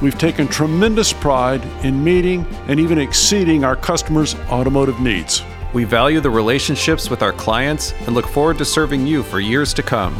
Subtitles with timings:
[0.00, 5.42] we've taken tremendous pride in meeting and even exceeding our customers' automotive needs.
[5.74, 9.74] We value the relationships with our clients and look forward to serving you for years
[9.74, 10.16] to come.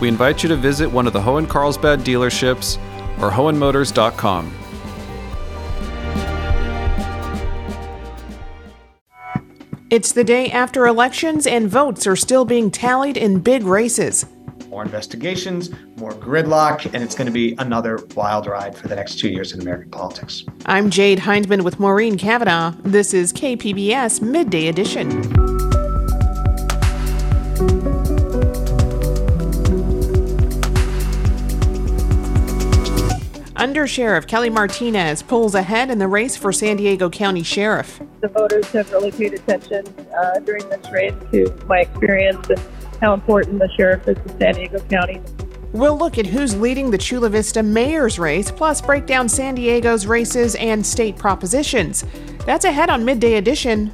[0.00, 2.78] We invite you to visit one of the Hoehn Carlsbad dealerships
[3.20, 4.52] or hoehnmotors.com.
[9.90, 14.24] It's the day after elections, and votes are still being tallied in big races
[14.70, 19.18] more investigations, more gridlock, and it's going to be another wild ride for the next
[19.18, 20.44] two years in American politics.
[20.64, 22.74] I'm Jade Hindman with Maureen Cavanaugh.
[22.82, 25.10] This is KPBS Midday Edition.
[33.56, 38.00] Under Sheriff Kelly Martinez pulls ahead in the race for San Diego County Sheriff.
[38.20, 39.84] The voters have really paid attention
[40.16, 42.58] uh, during this race to my experience and
[43.00, 45.20] how important the sheriff is to San Diego County.
[45.72, 50.04] We'll look at who's leading the Chula Vista mayor's race, plus break down San Diego's
[50.04, 52.04] races and state propositions.
[52.44, 53.92] That's ahead on Midday Edition.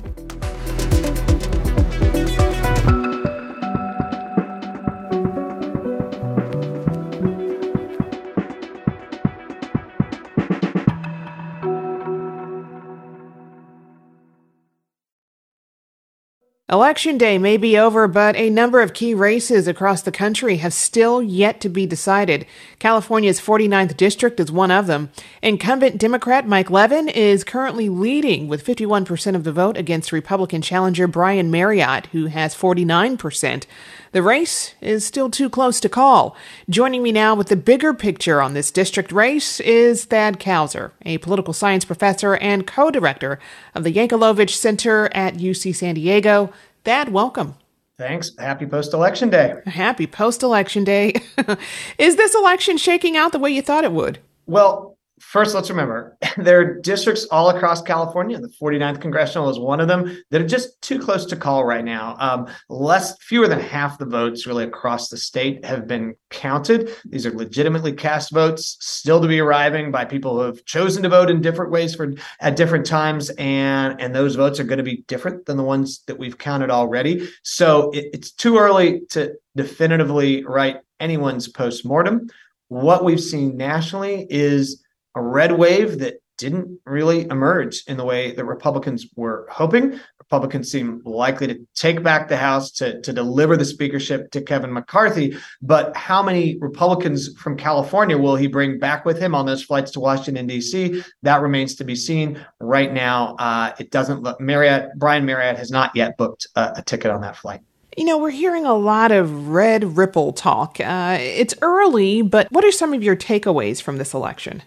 [16.76, 20.74] Election day may be over, but a number of key races across the country have
[20.74, 22.44] still yet to be decided.
[22.78, 25.10] California's 49th district is one of them.
[25.40, 31.06] Incumbent Democrat Mike Levin is currently leading with 51% of the vote against Republican challenger
[31.06, 33.64] Brian Maryott, who has 49%.
[34.12, 36.36] The race is still too close to call.
[36.68, 41.18] Joining me now with the bigger picture on this district race is Thad Kouser, a
[41.18, 43.38] political science professor and co director
[43.74, 46.52] of the Yankelovich Center at UC San Diego.
[46.86, 47.56] Thad, welcome.
[47.98, 48.30] Thanks.
[48.38, 49.54] Happy post election day.
[49.66, 51.14] Happy post election day.
[51.98, 54.20] is this election shaking out the way you thought it would?
[54.46, 58.38] Well, first, let's remember there are districts all across California.
[58.38, 61.84] The 49th congressional is one of them that are just too close to call right
[61.84, 62.16] now.
[62.18, 66.90] Um, less, fewer than half the votes really across the state have been counted.
[67.06, 71.08] These are legitimately cast votes, still to be arriving by people who have chosen to
[71.08, 74.84] vote in different ways for at different times, and and those votes are going to
[74.84, 77.28] be different than the ones that we've counted already.
[77.42, 82.28] So it, it's too early to definitively write anyone's postmortem.
[82.68, 84.82] What we've seen nationally is
[85.16, 89.98] a red wave that didn't really emerge in the way that Republicans were hoping.
[90.20, 94.72] Republicans seem likely to take back the House to, to deliver the speakership to Kevin
[94.72, 95.36] McCarthy.
[95.62, 99.92] But how many Republicans from California will he bring back with him on those flights
[99.92, 101.02] to Washington, D.C.?
[101.22, 102.44] That remains to be seen.
[102.60, 106.82] Right now, uh, it doesn't look, Maryott, Brian Maryott has not yet booked a, a
[106.82, 107.60] ticket on that flight.
[107.96, 110.78] You know, we're hearing a lot of red ripple talk.
[110.80, 114.62] Uh, it's early, but what are some of your takeaways from this election?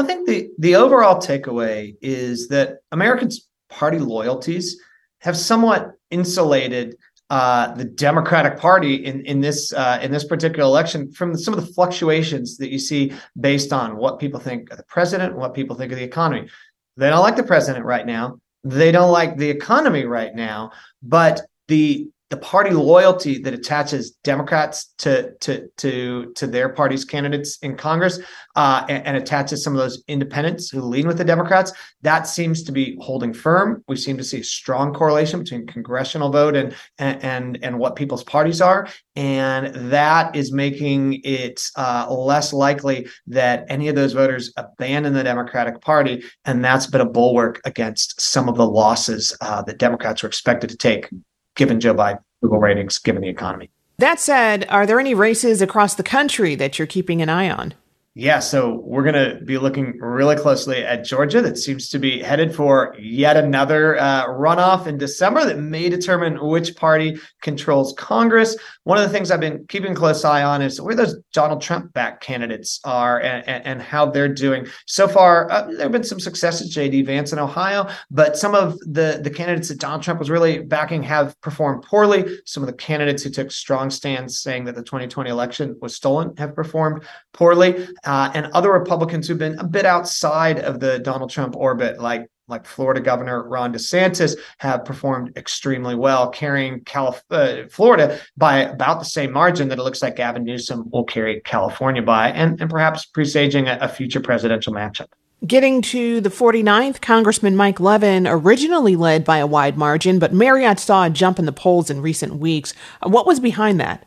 [0.00, 4.80] Well, I think the the overall takeaway is that Americans' party loyalties
[5.18, 6.96] have somewhat insulated
[7.28, 11.60] uh, the Democratic Party in in this uh, in this particular election from some of
[11.60, 15.52] the fluctuations that you see based on what people think of the president, and what
[15.52, 16.48] people think of the economy.
[16.96, 18.40] They don't like the president right now.
[18.64, 20.72] They don't like the economy right now.
[21.02, 27.58] But the the party loyalty that attaches Democrats to to to to their party's candidates
[27.60, 28.20] in Congress
[28.54, 32.62] uh, and, and, attaches some of those independents who lean with the Democrats, that seems
[32.62, 33.82] to be holding firm.
[33.88, 37.96] We seem to see a strong correlation between congressional vote and and and, and what
[37.96, 44.12] people's parties are, and that is making it uh, less likely that any of those
[44.12, 49.36] voters abandon the Democratic Party, and that's been a bulwark against some of the losses
[49.40, 51.08] uh, that Democrats were expected to take
[51.56, 53.70] given Joe Biden Google ratings, given the economy.
[53.98, 57.74] That said, are there any races across the country that you're keeping an eye on?
[58.20, 61.40] Yeah, so we're going to be looking really closely at Georgia.
[61.40, 66.36] That seems to be headed for yet another uh, runoff in December that may determine
[66.36, 68.58] which party controls Congress.
[68.84, 71.94] One of the things I've been keeping close eye on is where those Donald Trump
[71.94, 74.66] backed candidates are and, and, and, how they're doing.
[74.84, 77.00] So far, uh, there have been some successes, J.D.
[77.04, 81.02] Vance in Ohio, but some of the, the candidates that Donald Trump was really backing
[81.04, 82.38] have performed poorly.
[82.44, 86.36] Some of the candidates who took strong stands saying that the 2020 election was stolen
[86.36, 87.02] have performed
[87.32, 92.00] poorly uh, and other Republicans who've been a bit outside of the Donald Trump orbit,
[92.00, 98.58] like like Florida Governor Ron DeSantis have performed extremely well, carrying Calif- uh, Florida by
[98.58, 102.60] about the same margin that it looks like Gavin Newsom will carry California by, and,
[102.60, 105.06] and perhaps presaging a, a future presidential matchup.
[105.46, 110.80] Getting to the 49th, Congressman Mike Levin originally led by a wide margin, but Maryott
[110.80, 112.74] saw a jump in the polls in recent weeks.
[113.04, 114.04] What was behind that?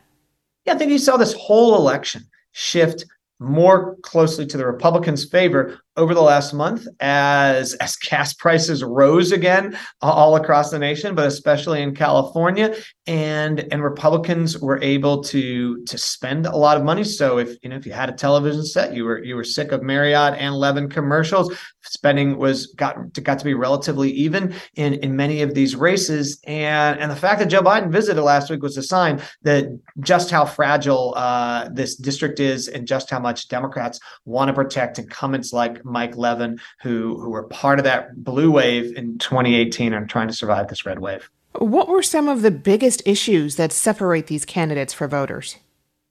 [0.66, 3.04] Yeah, I think you saw this whole election shift
[3.44, 9.32] more closely to the Republicans' favor over the last month as as gas prices rose
[9.32, 12.74] again all across the nation but especially in California.
[13.06, 17.04] And and Republicans were able to to spend a lot of money.
[17.04, 19.72] So if you know if you had a television set you were you were sick
[19.72, 24.94] of Maryott and Levin commercials spending was got to, got to be relatively even in
[24.94, 26.40] in many of these races.
[26.44, 29.66] And and the fact that Joe Biden visited last week was a sign that
[30.00, 34.98] just how fragile uh, this district is and just how much Democrats want to protect
[34.98, 40.08] incumbents like Mike Levin, who who were part of that blue wave in 2018 and
[40.08, 41.30] trying to survive this red wave.
[41.58, 45.56] What were some of the biggest issues that separate these candidates for voters?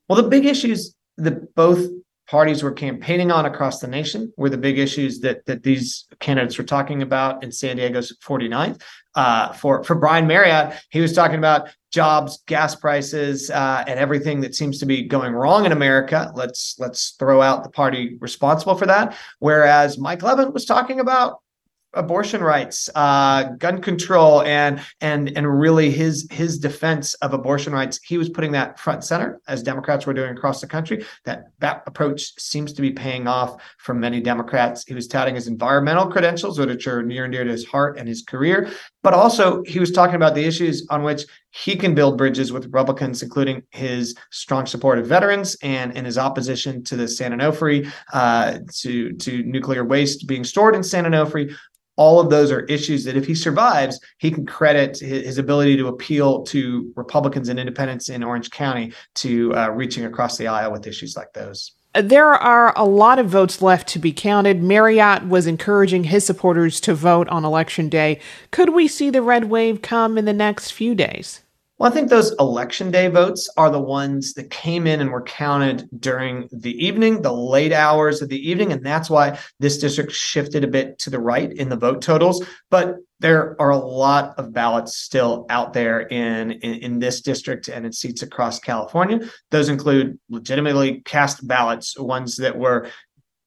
[0.08, 1.90] Well, the big issues that both
[2.28, 6.58] parties were campaigning on across the nation were the big issues that that these candidates
[6.58, 8.82] were talking about in San Diego's 49th.
[9.16, 14.42] Uh, for for Brian Maryott, he was talking about jobs, gas prices, uh, and everything
[14.42, 16.32] that seems to be going wrong in America.
[16.36, 19.16] Let's let's throw out the party responsible for that.
[19.40, 21.43] Whereas Mike Levin was talking about
[21.94, 28.00] abortion rights, uh, gun control, and and and really his his defense of abortion rights.
[28.04, 31.06] He was putting that front center as Democrats were doing across the country.
[31.26, 34.84] That that approach seems to be paying off for many Democrats.
[34.86, 38.08] He was touting his environmental credentials, which are near and dear to his heart and
[38.08, 42.18] his career, but also he was talking about the issues on which he can build
[42.18, 47.08] bridges with Republicans, including his strong support of veterans and, in his opposition to the
[47.08, 51.56] San Onofre, uh, to, to nuclear waste being stored in San Onofre,
[51.96, 55.88] all of those are issues that if he survives, he can credit his, ability to
[55.88, 60.88] appeal to Republicans and independents in Orange County to uh, reaching across the aisle with
[60.88, 61.74] issues like those.
[61.94, 64.62] There are a lot of votes left to be counted.
[64.62, 68.20] Maryott was encouraging his supporters to vote on election day.
[68.52, 71.42] Could we see the red wave come in the next few days?
[71.84, 75.22] Well, I think those election day votes are the ones that came in and were
[75.22, 78.72] counted during the evening, the late hours of the evening.
[78.72, 82.42] And that's why this district shifted a bit to the right in the vote totals.
[82.70, 87.68] But there are a lot of ballots still out there in, in, in this district
[87.68, 89.20] and in seats across California.
[89.52, 92.88] Those include legitimately cast ballots, ones that were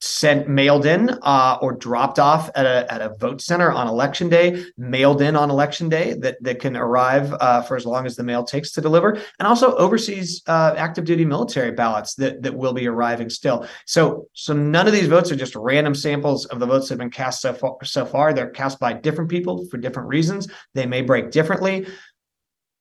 [0.01, 4.29] sent mailed in uh, or dropped off at a, at a vote center on election
[4.29, 8.15] day mailed in on election day that, that can arrive uh, for as long as
[8.15, 12.55] the mail takes to deliver and also overseas uh, active duty military ballots that, that
[12.55, 13.67] will be arriving still.
[13.87, 16.99] So so none of these votes are just random samples of the votes that have
[16.99, 18.33] been cast so far so far.
[18.33, 20.49] They're cast by different people for different reasons.
[20.75, 21.87] They may break differently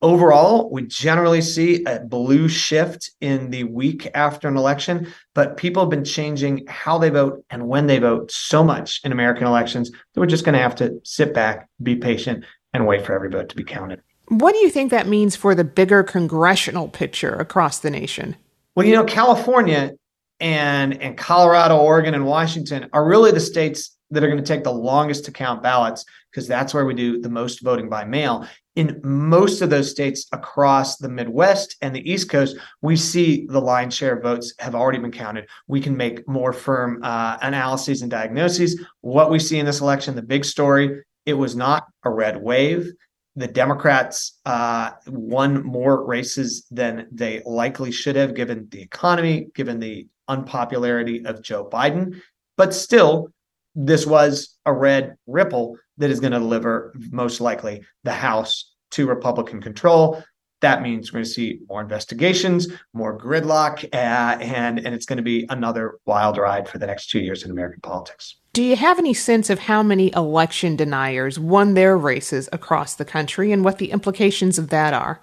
[0.06, 5.81] Overall, we generally see a blue shift in the week after an election, but people
[5.81, 9.90] have been changing how they vote and when they vote so much in American elections
[9.90, 13.31] that we're just going to have to sit back, be patient, and wait for every
[13.31, 14.00] vote to be counted.
[14.28, 18.36] What do you think that means for the bigger congressional picture across the nation?
[18.75, 19.94] Well, you know, California
[20.40, 24.63] and and Colorado, Oregon, and Washington are really the states that are going to take
[24.63, 28.47] the longest to count ballots because that's where we do the most voting by mail
[28.75, 33.61] in most of those states across the Midwest and the East Coast, we see the
[33.61, 35.47] lion's share of votes have already been counted.
[35.67, 38.81] We can make more firm uh, analyses and diagnoses.
[39.01, 42.91] What we see in this election, the big story, it was not a red wave.
[43.37, 49.79] The Democrats uh, won more races than they likely should have, given the economy, given
[49.79, 52.21] the unpopularity of Joe Biden.
[52.57, 53.29] But still,
[53.75, 59.07] this was a red ripple that is going to deliver most likely the House to
[59.07, 60.23] Republican control.
[60.61, 65.17] That means we're going to see more investigations, more gridlock, uh, and and it's going
[65.17, 68.37] to be another wild ride for the next two years in American politics.
[68.53, 73.05] Do you have any sense of how many election deniers won their races across the
[73.05, 75.21] country and what the implications of that are?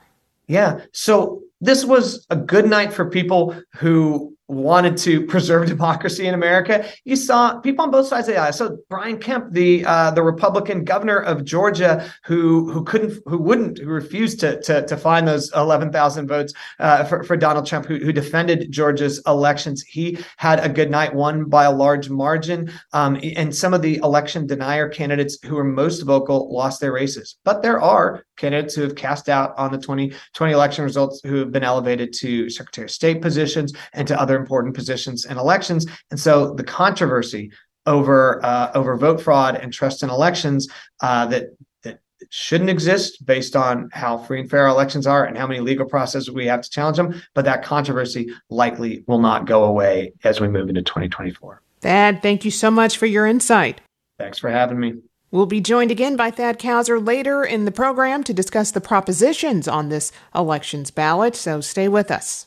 [0.48, 0.80] Yeah.
[0.92, 6.86] So this was a good night for people who wanted to preserve democracy in America.
[7.04, 8.52] You saw people on both sides of the aisle.
[8.52, 13.78] So Brian Kemp, the uh, the Republican governor of Georgia, who who couldn't, who wouldn't,
[13.78, 17.86] who refused to to, to find those eleven thousand votes uh, for for Donald Trump,
[17.86, 19.82] who, who defended Georgia's elections.
[19.82, 22.70] He had a good night, won by a large margin.
[22.92, 27.36] Um, and some of the election denier candidates who were most vocal lost their races.
[27.44, 31.52] But there are candidates who have cast out on the 2020 election results who have
[31.52, 35.86] been elevated to Secretary of State positions and to other important positions in elections.
[36.10, 37.50] And so the controversy
[37.86, 40.68] over uh, over vote fraud and trust in elections
[41.00, 41.46] uh, that
[41.82, 41.98] that
[42.30, 46.30] shouldn't exist based on how free and fair elections are and how many legal processes
[46.30, 47.20] we have to challenge them.
[47.34, 51.60] But that controversy likely will not go away as we move into 2024.
[51.80, 53.80] Thad, thank you so much for your insight.
[54.18, 54.94] Thanks for having me.
[55.32, 59.66] We'll be joined again by Thad Kouser later in the program to discuss the propositions
[59.66, 62.46] on this elections ballot, so stay with us.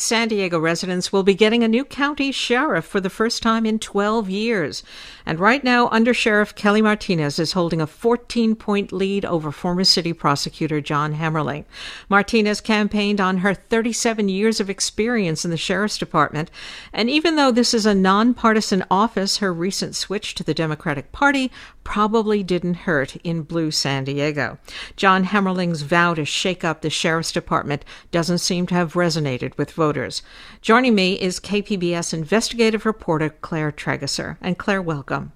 [0.00, 3.78] San Diego residents will be getting a new county sheriff for the first time in
[3.78, 4.82] 12 years.
[5.26, 9.84] And right now, Under Sheriff Kelly Martinez is holding a 14 point lead over former
[9.84, 11.66] city prosecutor John Hemmerling.
[12.08, 16.50] Martinez campaigned on her 37 years of experience in the sheriff's department.
[16.94, 21.50] And even though this is a nonpartisan office, her recent switch to the Democratic Party
[21.84, 24.58] probably didn't hurt in blue San Diego.
[24.96, 29.72] John Hemmerling's vow to shake up the sheriff's department doesn't seem to have resonated with
[29.72, 30.22] voters.
[30.60, 34.36] Joining me is KPBS investigative reporter Claire Trageser.
[34.40, 35.32] And Claire, welcome.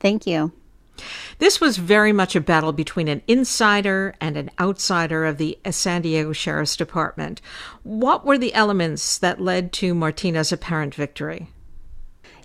[0.00, 0.52] Thank you.
[1.38, 6.02] This was very much a battle between an insider and an outsider of the San
[6.02, 7.40] Diego Sheriff's Department.
[7.82, 11.48] What were the elements that led to Martinez's apparent victory?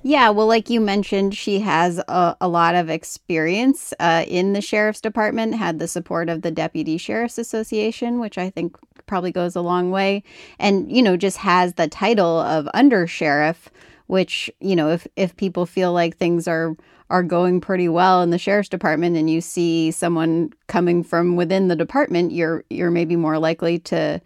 [0.03, 4.61] Yeah, well, like you mentioned, she has a, a lot of experience uh, in the
[4.61, 9.55] sheriff's department, had the support of the Deputy Sheriff's Association, which I think probably goes
[9.55, 10.23] a long way,
[10.57, 13.69] and, you know, just has the title of under sheriff,
[14.07, 16.75] which, you know, if, if people feel like things are
[17.11, 21.67] are going pretty well in the sheriff's department and you see someone coming from within
[21.67, 24.21] the department, you're you're maybe more likely to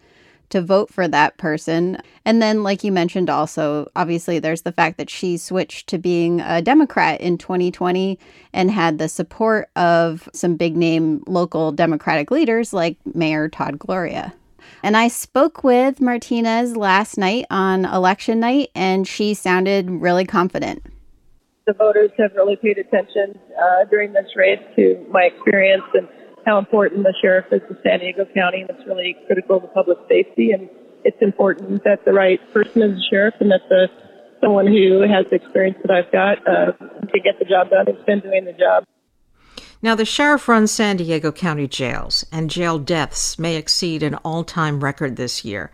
[0.50, 1.98] to vote for that person.
[2.24, 6.40] And then, like you mentioned, also, obviously, there's the fact that she switched to being
[6.40, 8.18] a Democrat in 2020
[8.52, 14.34] and had the support of some big name local Democratic leaders like Mayor Todd Gloria.
[14.82, 20.82] And I spoke with Martinez last night on election night, and she sounded really confident.
[21.66, 26.06] The voters have really paid attention uh, during this race to my experience and
[26.46, 29.98] how important the sheriff is to San Diego County, and it's really critical to public
[30.08, 30.52] safety.
[30.52, 30.70] And
[31.04, 33.88] it's important that the right person is the sheriff, and that the
[34.40, 38.04] someone who has the experience that I've got uh, to get the job done has
[38.06, 38.84] been doing the job.
[39.82, 44.42] Now, the sheriff runs San Diego County jails, and jail deaths may exceed an all
[44.42, 45.70] time record this year.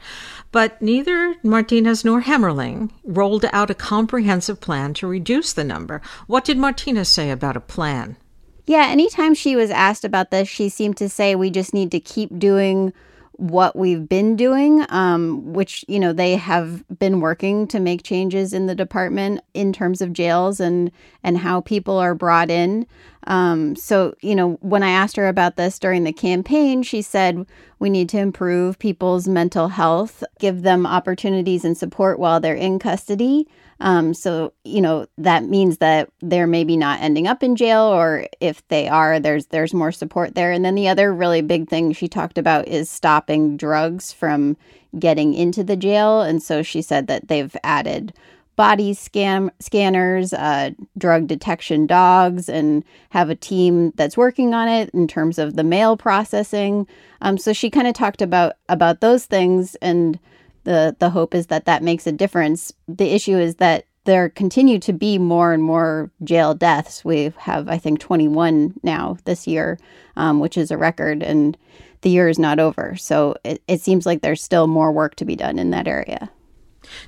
[0.51, 6.03] But neither Martinez nor Hemmerling rolled out a comprehensive plan to reduce the number.
[6.27, 8.17] What did Martinez say about a plan?
[8.67, 12.01] Yeah, anytime she was asked about this, she seemed to say we just need to
[12.01, 12.93] keep doing
[13.33, 18.53] what we've been doing, um, which, you know, they have been working to make changes
[18.53, 20.93] in the department in terms of jails and,
[21.25, 22.87] and how people are brought in.
[23.25, 27.47] Um, so, you know, when I asked her about this during the campaign, she said
[27.79, 32.79] we need to improve people's mental health, give them opportunities and support while they're in
[32.79, 33.47] custody.
[33.81, 38.27] Um, so, you know, that means that they're maybe not ending up in jail, or
[38.41, 40.53] if they are, there's there's more support there.
[40.53, 44.57] And then the other really big thing she talked about is stopping drugs from
[44.99, 46.23] getting into the jail.
[46.23, 48.13] And so she said that they've added
[48.57, 54.91] body scan scanners, uh, drug detection dogs, and have a team that's working on it
[54.91, 56.87] in terms of the mail processing.
[57.21, 60.19] Um, so she kind of talked about about those things, and
[60.65, 62.73] the the hope is that that makes a difference.
[62.89, 67.05] The issue is that there continue to be more and more jail deaths.
[67.05, 69.79] We have, I think, 21 now this year,
[70.17, 71.57] um, which is a record, and
[72.01, 72.97] the year is not over.
[72.97, 76.31] So it, it seems like there's still more work to be done in that area.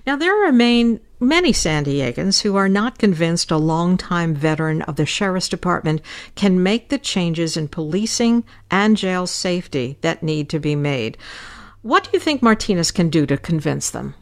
[0.07, 5.07] Now, there remain many San Diegans who are not convinced a longtime veteran of the
[5.07, 6.01] Sheriff's Department
[6.35, 11.17] can make the changes in policing and jail safety that need to be made.
[11.83, 14.15] What do you think Martinez can do to convince them?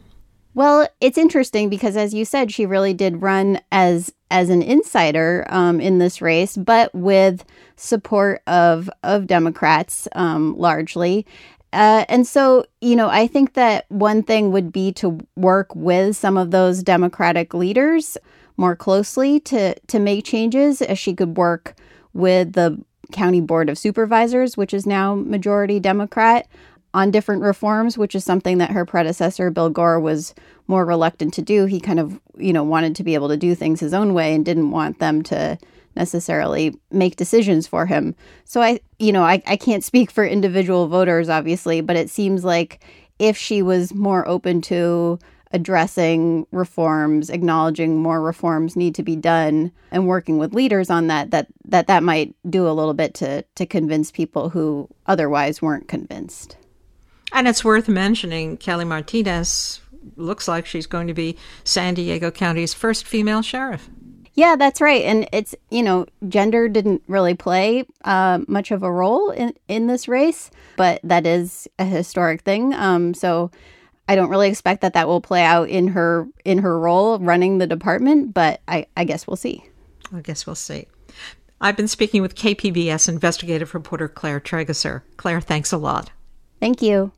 [0.55, 5.45] Well, it's interesting because, as you said, she really did run as as an insider
[5.49, 11.25] um, in this race, but with support of of Democrats um, largely.
[11.73, 16.15] Uh, and so, you know, I think that one thing would be to work with
[16.15, 18.17] some of those Democratic leaders
[18.57, 20.81] more closely to to make changes.
[20.81, 21.75] As she could work
[22.13, 22.79] with the
[23.11, 26.47] county board of supervisors, which is now majority Democrat,
[26.93, 30.35] on different reforms, which is something that her predecessor Bill Gore was
[30.67, 31.65] more reluctant to do.
[31.65, 34.33] He kind of, you know, wanted to be able to do things his own way
[34.33, 35.57] and didn't want them to
[35.95, 38.15] necessarily make decisions for him.
[38.45, 42.43] So I, you know, I, I can't speak for individual voters, obviously, but it seems
[42.45, 42.83] like
[43.19, 45.19] if she was more open to
[45.51, 51.31] addressing reforms, acknowledging more reforms need to be done, and working with leaders on that,
[51.31, 55.87] that that that might do a little bit to to convince people who otherwise weren't
[55.87, 56.57] convinced.
[57.33, 59.81] And it's worth mentioning Kelly Martinez
[60.15, 63.89] looks like she's going to be San Diego County's first female sheriff.
[64.35, 65.03] Yeah, that's right.
[65.03, 69.87] And it's, you know, gender didn't really play uh, much of a role in, in
[69.87, 72.73] this race, but that is a historic thing.
[72.73, 73.51] Um, so
[74.07, 77.59] I don't really expect that that will play out in her in her role running
[77.59, 79.65] the department, but I, I guess we'll see.
[80.13, 80.87] I guess we'll see.
[81.61, 85.03] I've been speaking with KPBS investigative reporter Claire Trageser.
[85.15, 86.11] Claire, thanks a lot.
[86.59, 87.13] Thank you.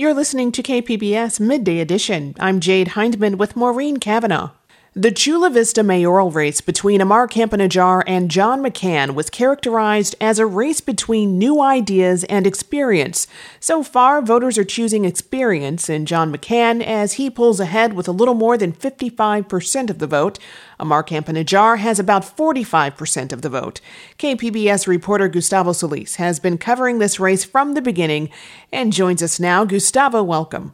[0.00, 2.36] You're listening to KPBS Midday Edition.
[2.38, 4.50] I'm Jade Hindman with Maureen Cavanaugh.
[4.98, 10.44] The Chula Vista mayoral race between Amar Campa-Najjar and John McCann was characterized as a
[10.44, 13.28] race between new ideas and experience.
[13.60, 18.10] So far, voters are choosing experience in John McCann as he pulls ahead with a
[18.10, 20.40] little more than 55% of the vote.
[20.80, 23.80] Amar Campa-Najjar has about 45% of the vote.
[24.18, 28.30] KPBS reporter Gustavo Solis has been covering this race from the beginning
[28.72, 29.64] and joins us now.
[29.64, 30.72] Gustavo, welcome.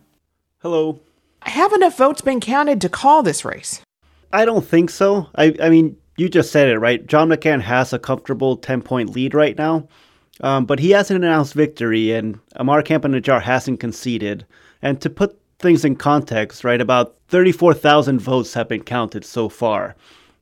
[0.60, 1.00] Hello.
[1.42, 3.82] Have enough votes been counted to call this race?
[4.34, 5.28] I don't think so.
[5.36, 7.06] I, I mean, you just said it, right?
[7.06, 9.86] John McCann has a comfortable 10 point lead right now,
[10.40, 14.44] um, but he hasn't announced victory, and Amar Campa-Najjar hasn't conceded.
[14.82, 19.94] And to put things in context, right, about 34,000 votes have been counted so far.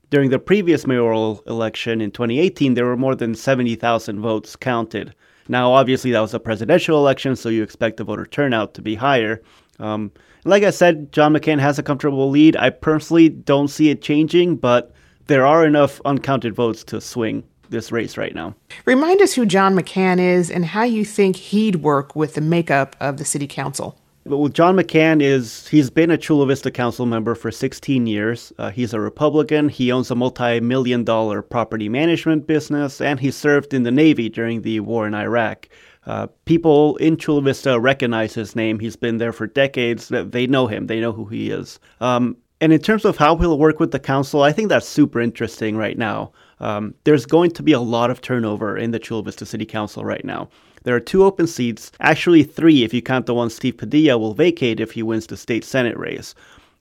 [0.09, 5.15] During the previous mayoral election in 2018, there were more than 70,000 votes counted.
[5.49, 8.95] Now, obviously, that was a presidential election, so you expect the voter turnout to be
[8.95, 9.43] higher.
[9.79, 10.13] Um,
[10.45, 12.57] like I said, John McCann has a comfortable lead.
[12.57, 14.93] I personally don't see it changing, but
[15.27, 18.55] there are enough uncounted votes to swing this race right now.
[18.85, 22.97] Remind us who John McCann is and how you think he'd work with the makeup
[23.01, 23.99] of the city council.
[24.25, 28.53] Well, John McCann is, he's been a Chula Vista council member for 16 years.
[28.57, 29.69] Uh, he's a Republican.
[29.69, 34.29] He owns a multi million dollar property management business, and he served in the Navy
[34.29, 35.69] during the war in Iraq.
[36.07, 38.79] Uh, people in Chula Vista recognize his name.
[38.79, 40.09] He's been there for decades.
[40.09, 40.87] They know him.
[40.87, 41.79] They know who he is.
[42.01, 45.21] Um, and in terms of how he'll work with the council, I think that's super
[45.21, 46.33] interesting right now.
[46.61, 50.05] Um, there's going to be a lot of turnover in the Chula Vista City Council
[50.05, 50.49] right now.
[50.85, 54.35] There are two open seats, actually three if you count the one Steve Padilla will
[54.35, 56.35] vacate if he wins the state Senate race.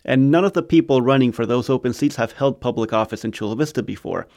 [0.05, 3.31] And none of the people running for those open seats have held public office in
[3.31, 4.27] Chula Vista before.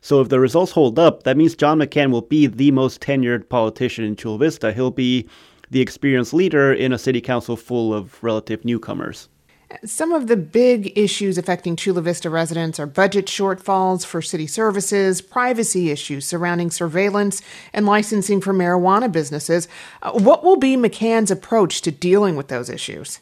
[0.00, 3.48] So if the results hold up, that means John McCann will be the most tenured
[3.48, 4.72] politician in Chula Vista.
[4.72, 5.28] He'll be
[5.70, 9.28] the experienced leader in a city council full of relative newcomers.
[9.84, 15.22] Some of the big issues affecting Chula Vista residents are budget shortfalls for city services,
[15.22, 17.40] privacy issues surrounding surveillance,
[17.72, 19.68] and licensing for marijuana businesses.
[20.02, 23.20] Uh, what will be McCann's approach to dealing with those issues?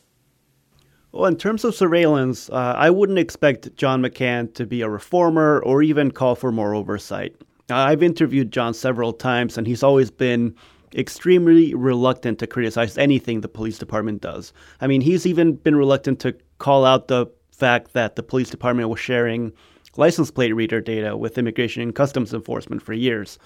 [1.19, 5.59] Well, in terms of surveillance, uh, I wouldn't expect John McCann to be a reformer
[5.65, 7.35] or even call for more oversight.
[7.69, 10.55] I've interviewed John several times, and he's always been
[10.95, 14.53] extremely reluctant to criticize anything the police department does.
[14.81, 18.89] I mean, he's even been reluctant to call out the fact that the police department
[18.89, 19.53] was sharing
[19.97, 23.41] license plate reader data with Immigration and Customs Enforcement for years.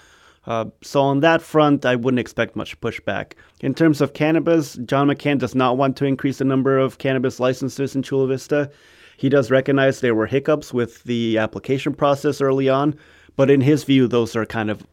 [0.45, 3.33] Uh, so on that front, I wouldn't expect much pushback.
[3.61, 7.39] In terms of cannabis, John McCann does not want to increase the number of cannabis
[7.39, 8.69] licenses in Chula Vista.
[9.17, 12.95] He does recognize there were hiccups with the application process early on,
[13.35, 14.85] but in his view, those are kind of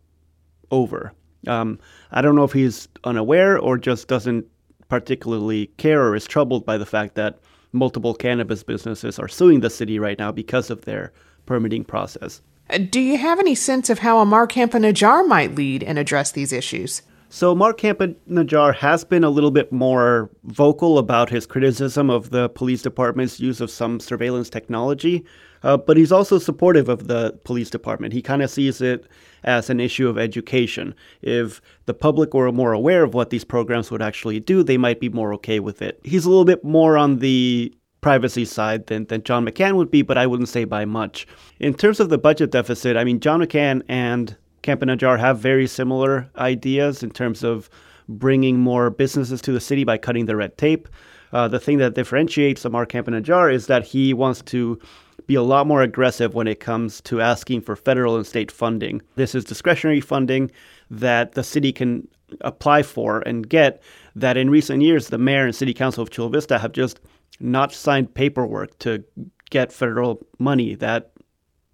[0.71, 1.13] over.
[1.49, 1.79] Um,
[2.13, 4.47] I don't know if he's unaware or just doesn't
[4.89, 7.39] particularly care or is troubled by the fact that
[7.73, 11.13] multiple cannabis businesses are suing the city right now because of their
[11.47, 12.43] permitting process.
[12.79, 17.03] Do you have any sense of how Amar Campa-Najjar might lead and address these issues?
[17.33, 22.49] So Amar Campa-Najjar has been a little bit more vocal about his criticism of the
[22.49, 25.25] police department's use of some surveillance technology,
[25.63, 28.13] uh, but he's also supportive of the police department.
[28.13, 29.07] He kind of sees it
[29.45, 30.93] as an issue of education.
[31.23, 34.99] If the public were more aware of what these programs would actually do, they might
[34.99, 36.01] be more okay with it.
[36.03, 40.03] He's a little bit more on the privacy side than, than John McCann would be,
[40.03, 41.27] but I wouldn't say by much.
[41.59, 46.31] In terms of the budget deficit, I mean, John McCann and Campa-Najjar have very similar
[46.37, 47.71] ideas in terms of
[48.09, 50.89] bringing more businesses to the city by cutting the red tape.
[51.33, 54.81] Uh, the thing that differentiates Amar Campa-Najjar is that he wants to
[55.27, 59.01] be a lot more aggressive when it comes to asking for federal and state funding.
[59.15, 60.51] This is discretionary funding
[60.91, 62.09] that the city can
[62.41, 63.83] apply for and get
[64.17, 67.01] that in recent years the mayor and city council of Chula Vista have just
[67.39, 69.05] not signed paperwork to
[69.51, 71.13] get federal money that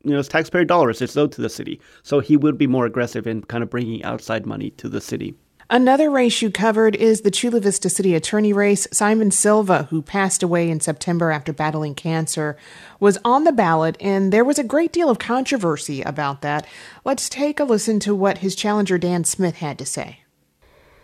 [0.03, 2.87] you know it's taxpayer dollars it's owed to the city so he would be more
[2.87, 5.35] aggressive in kind of bringing outside money to the city
[5.69, 8.87] Another race you covered is the Chula Vista City Attorney race.
[8.93, 12.57] Simon Silva, who passed away in September after battling cancer,
[13.01, 16.69] was on the ballot, and there was a great deal of controversy about that.
[17.05, 20.21] Let's take a listen to what his challenger Dan Smith had to say.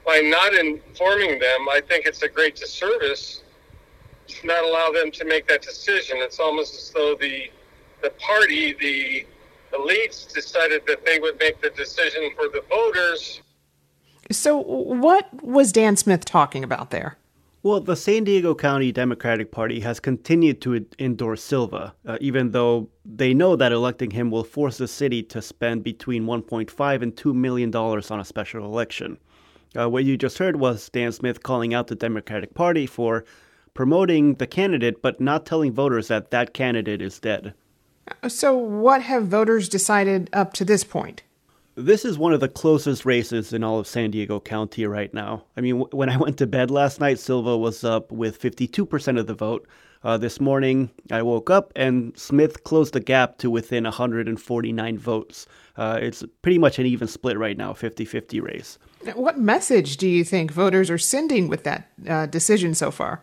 [0.07, 3.52] By not informing them, I think it's a great disservice to
[4.45, 6.17] not allow them to make that decision.
[6.19, 7.51] It's almost as though the
[8.03, 9.27] the party, the
[9.77, 13.43] elites, decided that they would make the decision for the voters
[14.33, 17.17] so, what was Dan Smith talking about there?
[17.63, 22.89] Well, the San Diego County Democratic Party has continued to endorse Silva, uh, even though
[23.05, 27.35] they know that electing him will force the city to spend between 1.5 and 2
[27.35, 29.17] million dollars on a special election.
[29.79, 33.25] Uh, what you just heard was Dan Smith calling out the Democratic Party for
[33.75, 37.55] promoting the candidate, but not telling voters that that candidate is dead.
[38.29, 41.23] So, what have voters decided up to this point?
[41.75, 45.45] This is one of the closest races in all of San Diego County right now.
[45.57, 49.19] I mean, w- when I went to bed last night, Silva was up with 52%
[49.19, 49.67] of the vote.
[50.05, 55.47] Uh, this morning, I woke up and Smith closed the gap to within 149 votes.
[55.77, 58.79] Uh, it's pretty much an even split right now, 50 50 race.
[59.15, 63.23] What message do you think voters are sending with that uh, decision so far?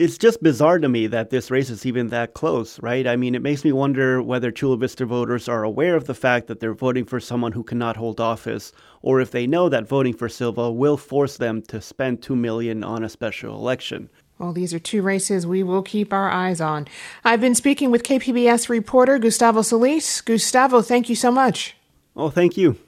[0.00, 3.06] It's just bizarre to me that this race is even that close, right?
[3.06, 6.46] I mean, it makes me wonder whether Chula Vista voters are aware of the fact
[6.46, 10.14] that they're voting for someone who cannot hold office, or if they know that voting
[10.14, 14.08] for Silva will force them to spend two million on a special election.
[14.38, 16.88] Well, these are two races we will keep our eyes on.
[17.22, 20.22] I've been speaking with KPBS reporter Gustavo Solis.
[20.22, 21.76] Gustavo, thank you so much.
[22.16, 22.78] Oh, thank you.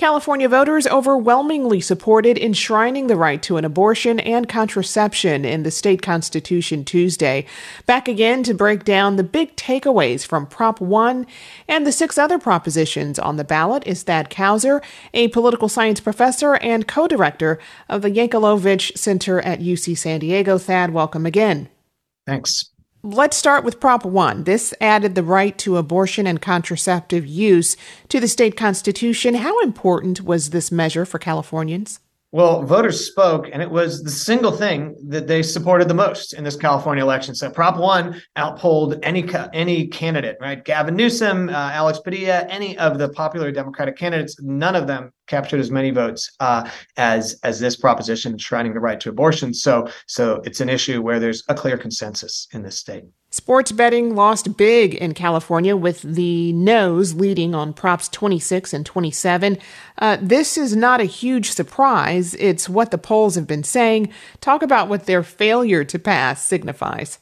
[0.00, 6.00] California voters overwhelmingly supported enshrining the right to an abortion and contraception in the state
[6.00, 7.44] constitution Tuesday.
[7.84, 11.26] Back again to break down the big takeaways from Prop 1
[11.68, 14.82] and the six other propositions on the ballot is Thad Kouser,
[15.12, 20.56] a political science professor and co director of the Yankelovich Center at UC San Diego.
[20.56, 21.68] Thad, welcome again.
[22.26, 22.70] Thanks.
[23.02, 24.44] Let's start with Prop 1.
[24.44, 27.74] This added the right to abortion and contraceptive use
[28.10, 29.36] to the state constitution.
[29.36, 32.00] How important was this measure for Californians?
[32.32, 36.44] Well, voters spoke, and it was the single thing that they supported the most in
[36.44, 37.34] this California election.
[37.34, 40.64] So, Prop One outpolled any any candidate, right?
[40.64, 44.40] Gavin Newsom, uh, Alex Padilla, any of the popular Democratic candidates.
[44.40, 49.00] None of them captured as many votes uh, as as this proposition enshrining the right
[49.00, 49.52] to abortion.
[49.52, 53.06] So, so it's an issue where there's a clear consensus in this state.
[53.32, 59.56] Sports betting lost big in California with the no's leading on props 26 and 27.
[59.98, 62.34] Uh, this is not a huge surprise.
[62.34, 64.12] It's what the polls have been saying.
[64.40, 67.20] Talk about what their failure to pass signifies.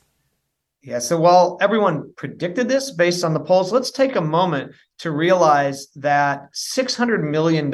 [0.83, 5.11] Yeah, so while everyone predicted this based on the polls, let's take a moment to
[5.11, 7.71] realize that $600 million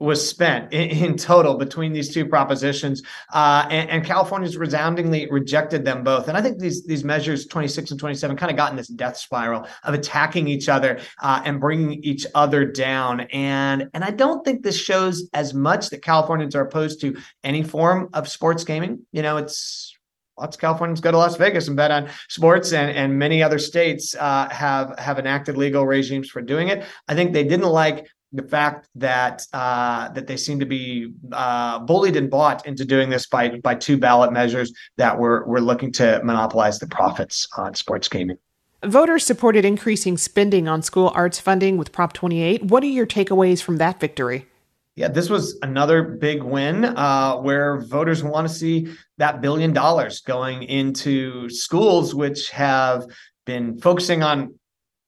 [0.00, 5.84] was spent in, in, total between these two propositions, uh, and, and, California's resoundingly rejected
[5.84, 6.28] them both.
[6.28, 9.16] And I think these these measures, 26 and 27, kind of got in this death
[9.16, 13.22] spiral of attacking each other uh, and bringing each other down.
[13.32, 17.62] And and I don't think this shows as much that Californians are opposed to any
[17.62, 19.04] form of sports gaming.
[19.10, 19.96] You know, it's
[20.38, 23.58] lots of Californians go to Las Vegas and bet on sports, and, and many other
[23.58, 26.84] states uh, have have enacted legal regimes for doing it.
[27.08, 31.78] I think they didn't like the fact that uh, that they seem to be uh,
[31.80, 35.92] bullied and bought into doing this by by two ballot measures that were were looking
[35.92, 38.36] to monopolize the profits on sports gaming.
[38.84, 42.64] Voters supported increasing spending on school arts funding with Prop 28.
[42.64, 44.46] What are your takeaways from that victory?
[44.94, 50.20] Yeah, this was another big win uh, where voters want to see that billion dollars
[50.20, 53.06] going into schools, which have
[53.46, 54.54] been focusing on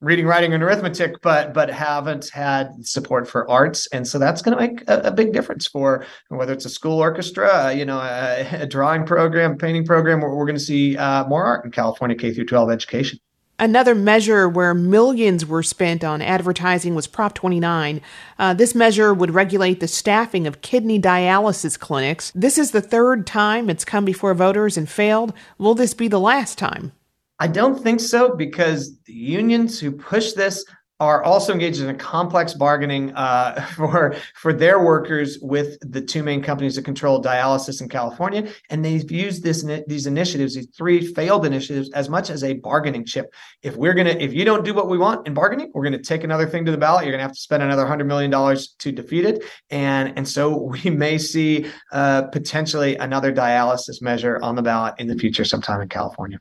[0.01, 4.57] reading, writing, and arithmetic, but but haven't had support for arts, and so that's going
[4.57, 7.99] to make a, a, big difference for whether it's a school orchestra, uh, you know,
[7.99, 10.21] a, a, drawing program, painting program.
[10.21, 13.19] We're, we're going to see uh, more art in California K through 12 education.
[13.59, 18.01] Another measure where millions were spent on advertising was Prop 29.
[18.39, 22.33] Uh, this measure would regulate the staffing of kidney dialysis clinics.
[22.35, 25.35] This is the third time it's come before voters and failed.
[25.59, 26.93] Will this be the last time?
[27.41, 30.63] I don't think so because the unions who push this
[31.01, 36.23] are also engaged in a complex bargaining uh, for for their workers with the two
[36.23, 41.13] main companies that control dialysis in California, and they've used this these initiatives, these three
[41.15, 43.33] failed initiatives, as much as a bargaining chip.
[43.63, 46.23] If we're gonna, if you don't do what we want in bargaining, we're gonna take
[46.23, 47.05] another thing to the ballot.
[47.05, 50.55] You're gonna have to spend another hundred million dollars to defeat it, and and so
[50.55, 55.81] we may see uh, potentially another dialysis measure on the ballot in the future sometime
[55.81, 56.39] in California.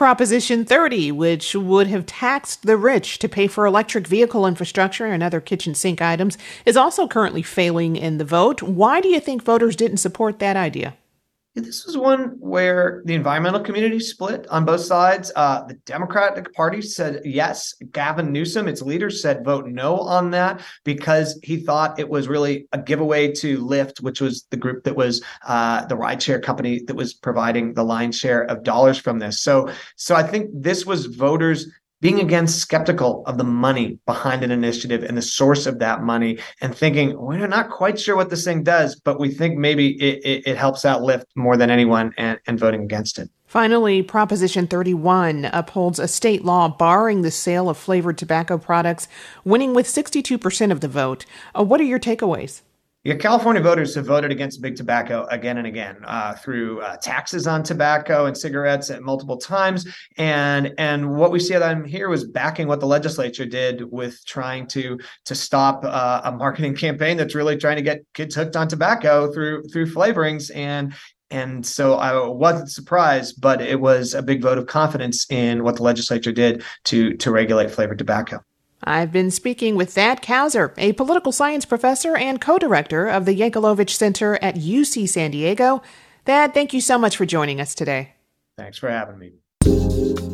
[0.00, 5.22] Proposition 30, which would have taxed the rich to pay for electric vehicle infrastructure and
[5.22, 8.62] other kitchen sink items, is also currently failing in the vote.
[8.62, 10.94] Why do you think voters didn't support that idea?
[11.56, 15.32] This was one where the environmental community split on both sides.
[15.34, 17.74] Uh, the Democratic Party said yes.
[17.90, 22.68] Gavin Newsom, its leader, said vote no on that because he thought it was really
[22.70, 26.94] a giveaway to Lyft, which was the group that was uh, the rideshare company that
[26.94, 29.40] was providing the lion's share of dollars from this.
[29.40, 31.66] So, so I think this was voters
[32.00, 36.38] being again skeptical of the money behind an initiative and the source of that money
[36.60, 40.24] and thinking we're not quite sure what this thing does but we think maybe it,
[40.24, 44.68] it, it helps out Lyft more than anyone and, and voting against it Finally, Proposition
[44.68, 49.08] 31 upholds a state law barring the sale of flavored tobacco products,
[49.44, 51.26] winning with 62% of the vote.
[51.58, 52.60] Uh, what are your takeaways?
[53.02, 57.46] Yeah, California voters have voted against big tobacco again and again uh, through uh, taxes
[57.46, 59.86] on tobacco and cigarettes at multiple times,
[60.18, 64.66] and and what we see them here was backing what the legislature did with trying
[64.66, 68.68] to to stop uh, a marketing campaign that's really trying to get kids hooked on
[68.68, 70.92] tobacco through through flavorings and
[71.30, 75.76] and so I wasn't surprised, but it was a big vote of confidence in what
[75.76, 78.44] the legislature did to to regulate flavored tobacco.
[78.82, 83.36] I've been speaking with Thad Kouser, a political science professor and co director of the
[83.36, 85.82] Yankelovich Center at UC San Diego.
[86.24, 88.14] Thad, thank you so much for joining us today.
[88.56, 90.29] Thanks for having me.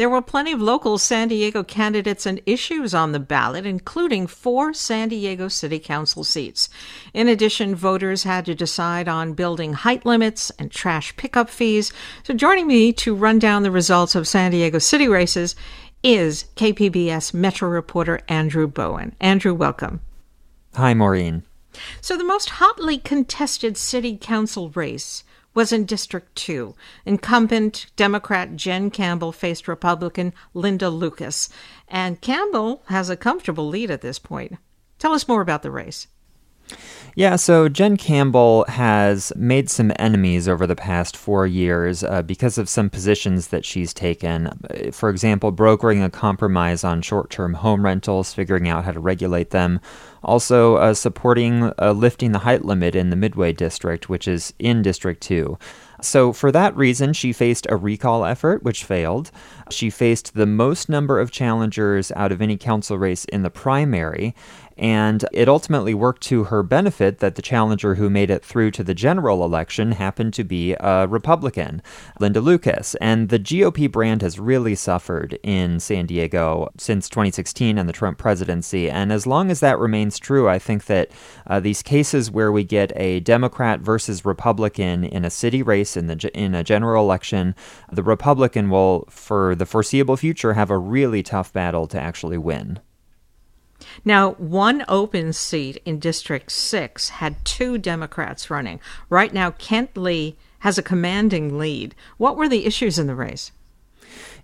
[0.00, 4.72] There were plenty of local San Diego candidates and issues on the ballot, including four
[4.72, 6.70] San Diego City Council seats.
[7.12, 11.92] In addition, voters had to decide on building height limits and trash pickup fees.
[12.22, 15.54] So, joining me to run down the results of San Diego City races
[16.02, 19.14] is KPBS Metro reporter Andrew Bowen.
[19.20, 20.00] Andrew, welcome.
[20.76, 21.42] Hi, Maureen.
[22.00, 26.74] So, the most hotly contested city council race was in District 2.
[27.04, 31.48] Incumbent Democrat Jen Campbell faced Republican Linda Lucas.
[31.88, 34.56] And Campbell has a comfortable lead at this point.
[34.98, 36.06] Tell us more about the race.
[37.16, 42.56] Yeah, so Jen Campbell has made some enemies over the past four years uh, because
[42.56, 44.50] of some positions that she's taken.
[44.92, 49.50] For example, brokering a compromise on short term home rentals, figuring out how to regulate
[49.50, 49.80] them.
[50.22, 54.82] Also, uh, supporting uh, lifting the height limit in the Midway District, which is in
[54.82, 55.58] District 2.
[56.02, 59.30] So, for that reason, she faced a recall effort, which failed.
[59.70, 64.34] She faced the most number of challengers out of any council race in the primary,
[64.80, 68.82] and it ultimately worked to her benefit that the challenger who made it through to
[68.82, 71.82] the general election happened to be a Republican,
[72.18, 72.94] Linda Lucas.
[72.94, 78.16] And the GOP brand has really suffered in San Diego since 2016 and the Trump
[78.16, 78.88] presidency.
[78.88, 81.10] And as long as that remains true, I think that
[81.46, 86.06] uh, these cases where we get a Democrat versus Republican in a city race in
[86.06, 87.54] the in a general election,
[87.92, 92.80] the Republican will, for the foreseeable future, have a really tough battle to actually win.
[94.04, 98.80] Now, one open seat in District 6 had two Democrats running.
[99.08, 101.94] Right now, Kent Lee has a commanding lead.
[102.16, 103.52] What were the issues in the race?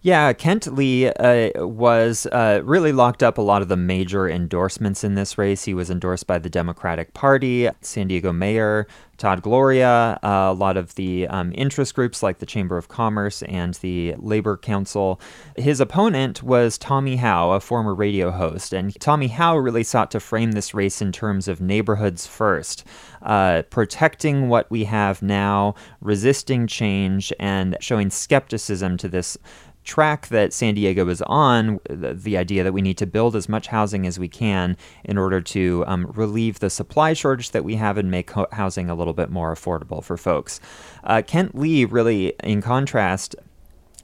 [0.07, 5.03] Yeah, Kent Lee uh, was uh, really locked up a lot of the major endorsements
[5.03, 5.65] in this race.
[5.65, 10.77] He was endorsed by the Democratic Party, San Diego Mayor Todd Gloria, uh, a lot
[10.77, 15.21] of the um, interest groups like the Chamber of Commerce and the Labor Council.
[15.57, 20.21] His opponent was Tommy Hough, a former radio host, and Tommy Hough really sought to
[20.21, 22.85] frame this race in terms of neighborhoods first,
[23.23, 29.39] uh, protecting what we have now, resisting change, and showing skepticism to this
[29.87, 33.49] track that San Diego is on, the, the, idea that we need to build as
[33.49, 37.77] much housing as we can in order to um, relieve the supply shortage that we
[37.77, 40.61] have and make ho- housing a little bit more affordable for folks.
[41.05, 43.37] Uh, Kent Lee, really, in contrast,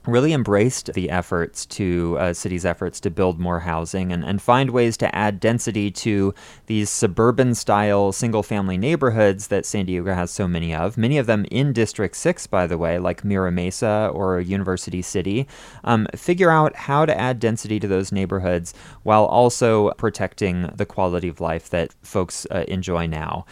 [0.05, 4.69] really embraced the efforts to uh, cities' efforts to build more housing and, and find
[4.71, 6.33] ways to add density to
[6.67, 10.97] these suburban style single family neighborhoods that San Diego has so many of.
[10.97, 15.47] Many of them in District 6, by the way, like Mira Mesa or University City.
[15.83, 21.27] Um, figure out how to add density to those neighborhoods while also protecting the quality
[21.27, 23.45] of life that folks uh, enjoy now.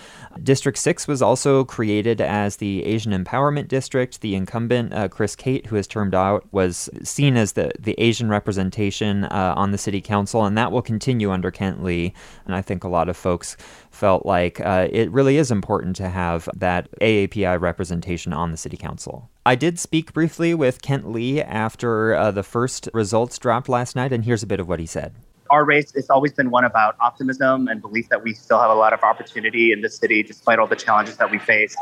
[0.43, 4.19] District 6 was also created as the Asian Empowerment District.
[4.21, 8.29] The incumbent, uh, Chris Cate, who has termed out was seen as the, the Asian
[8.29, 12.13] representation uh, on the city council, and that will continue under Kent Lee.
[12.45, 13.57] And I think a lot of folks
[13.89, 18.77] felt like uh, it really is important to have that AAPI representation on the city
[18.77, 19.29] council.
[19.45, 24.13] I did speak briefly with Kent Lee after uh, the first results dropped last night,
[24.13, 25.15] and here's a bit of what he said.
[25.51, 28.75] Our race, it's always been one about optimism and belief that we still have a
[28.75, 31.75] lot of opportunity in this city despite all the challenges that we face.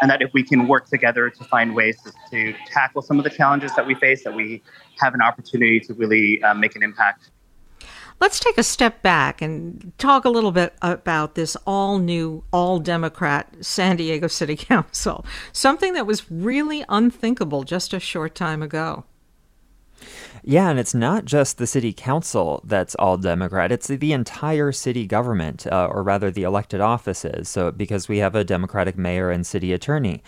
[0.00, 3.24] And that if we can work together to find ways to, to tackle some of
[3.24, 4.62] the challenges that we face, that we
[5.00, 7.30] have an opportunity to really uh, make an impact.
[8.18, 12.78] Let's take a step back and talk a little bit about this all new, all
[12.78, 19.04] Democrat San Diego City Council, something that was really unthinkable just a short time ago.
[20.48, 23.72] Yeah, and it's not just the city council that's all Democrat.
[23.72, 27.48] It's the, entire city government, uh, or rather the elected offices.
[27.48, 30.22] So, because we have a Democratic mayor and city attorney.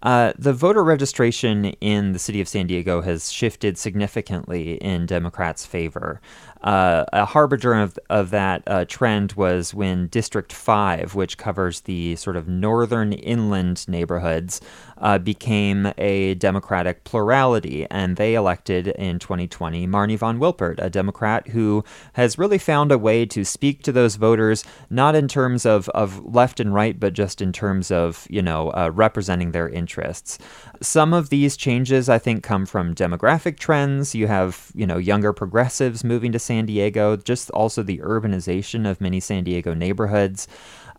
[0.00, 5.66] Uh, the voter registration in the city of San Diego has shifted significantly in Democrats'
[5.66, 6.20] favor.
[6.64, 12.16] Uh, a harbinger of, of that uh, trend was when District 5, which covers the
[12.16, 14.62] sort of northern inland neighborhoods,
[14.98, 21.48] uh, became a Democratic plurality, and they elected in 2020 Marni von Wilpert, a Democrat
[21.48, 25.90] who has really found a way to speak to those voters, not in terms of,
[25.90, 30.38] of left and right, but just in terms of, you know, uh, representing their interests.
[30.80, 34.14] Some of these changes, I think, come from demographic trends.
[34.14, 39.00] You have, you know, younger progressives moving to San Diego, just also the urbanization of
[39.00, 40.46] many San Diego neighborhoods.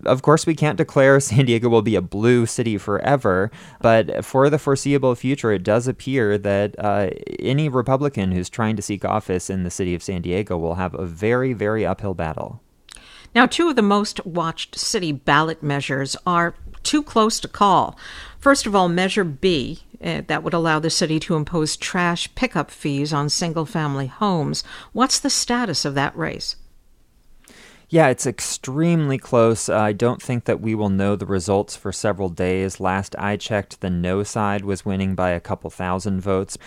[0.05, 4.49] Of course, we can't declare San Diego will be a blue city forever, but for
[4.49, 9.49] the foreseeable future, it does appear that uh, any Republican who's trying to seek office
[9.49, 12.61] in the city of San Diego will have a very, very uphill battle.
[13.33, 17.97] Now, two of the most watched city ballot measures are too close to call.
[18.39, 22.69] First of all, Measure B, uh, that would allow the city to impose trash pickup
[22.69, 24.63] fees on single family homes.
[24.93, 26.55] What's the status of that race?
[27.95, 29.69] Yeah, it's extremely close.
[29.69, 32.81] Uh, I don't think that we will know the results for several days.
[32.81, 36.57] Last I checked, the no side was winning by a couple thousand votes.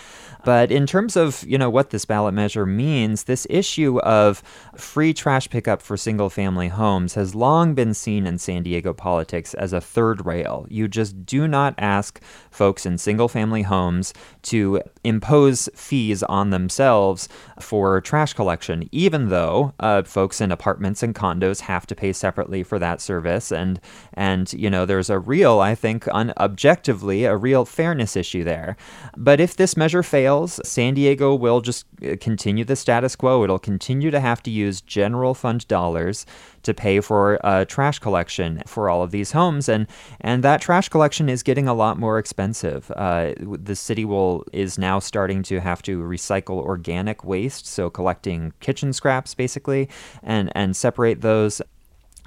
[0.46, 4.42] But in terms of, you know, what this ballot measure means, this issue of
[4.74, 9.52] free trash pickup for single family homes has long been seen in San Diego politics
[9.52, 10.66] as a third rail.
[10.70, 14.14] You just do not ask folks in single family homes
[14.44, 17.28] to impose fees on themselves
[17.60, 22.62] for trash collection, even though uh, folks in apartments and condos have to pay separately
[22.62, 23.52] for that service.
[23.52, 23.80] And,
[24.14, 28.76] and you know, there's a real, I think, objectively, a real fairness issue there.
[29.16, 33.44] But if this measure fails, San Diego will just uh, continue the status quo.
[33.44, 36.26] It'll continue to have to use general fund dollars
[36.62, 39.86] to pay for uh, trash collection for all of these homes, and
[40.20, 42.90] and that trash collection is getting a lot more expensive.
[42.94, 48.52] Uh, the city will is now starting to have to recycle organic waste, so collecting
[48.60, 49.88] kitchen scraps basically,
[50.22, 51.62] and and separate those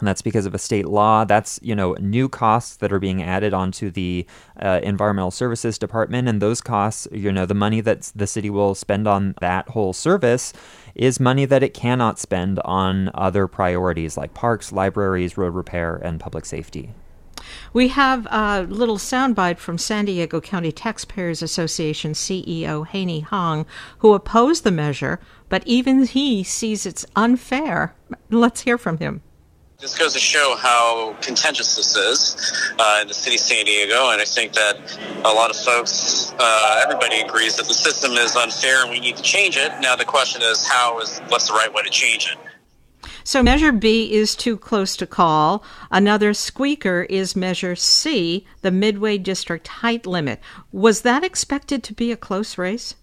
[0.02, 1.24] and that's because of a state law.
[1.24, 4.26] That's you know new costs that are being added onto the
[4.60, 8.76] uh, environmental services department, and those costs, you know, the money that the city will
[8.76, 10.52] spend on that whole service
[10.96, 16.20] is money that it cannot spend on other priorities like parks, libraries, road repair, and
[16.20, 16.90] public safety.
[17.74, 23.66] We have a little soundbite from San Diego County Taxpayers Association CEO Haney Hong,
[24.00, 25.20] who opposed the measure,
[25.52, 27.94] but even he sees it's unfair.
[28.30, 29.22] Let's hear from him.
[29.80, 34.12] This goes to show how contentious this is uh, in the city of San Diego,
[34.12, 34.78] and I think that
[35.26, 39.18] a lot of folks, uh, everybody agrees that the system is unfair and we need
[39.18, 39.74] to change it.
[39.82, 42.38] Now the question is, how is what's the right way to change it?
[43.26, 45.64] So Measure B is too close to call.
[45.92, 50.40] Another squeaker is Measure C, the Midway District height limit.
[50.72, 52.96] Was that expected to be a close race?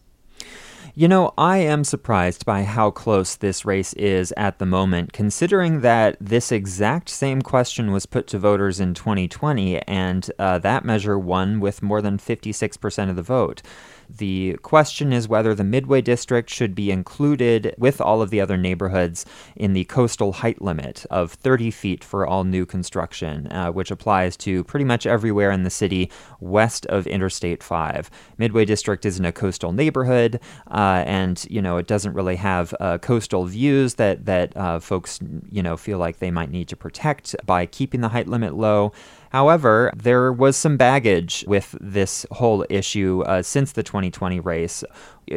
[0.98, 5.82] You know, I am surprised by how close this race is at the moment, considering
[5.82, 11.16] that this exact same question was put to voters in 2020, and uh, that measure
[11.16, 13.62] won with more than 56% of the vote.
[14.08, 18.56] The question is whether the Midway District should be included with all of the other
[18.56, 23.90] neighborhoods in the coastal height limit of 30 feet for all new construction, uh, which
[23.90, 28.10] applies to pretty much everywhere in the city west of Interstate 5.
[28.38, 30.40] Midway District isn't a coastal neighborhood,
[30.70, 35.20] uh, and you know it doesn't really have uh, coastal views that that uh, folks
[35.50, 38.92] you know feel like they might need to protect by keeping the height limit low.
[39.30, 44.84] However, there was some baggage with this whole issue uh, since the 2020 race